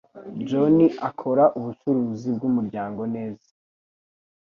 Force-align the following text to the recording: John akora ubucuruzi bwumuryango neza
John 0.47 0.77
akora 1.09 1.43
ubucuruzi 1.57 2.27
bwumuryango 2.35 3.01
neza 3.15 3.49